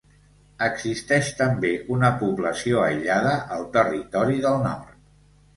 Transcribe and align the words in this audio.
Existeix 0.67 1.27
també 1.41 1.71
una 1.97 2.11
població 2.23 2.81
aïllada 2.87 3.37
al 3.59 3.69
Territori 3.79 4.43
del 4.49 4.59
Nord. 4.69 5.01